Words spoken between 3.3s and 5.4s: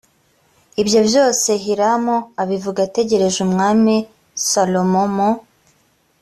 umwami salomo mu